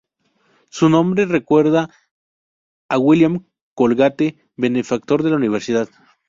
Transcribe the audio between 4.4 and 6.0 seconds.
benefactor de la universidad.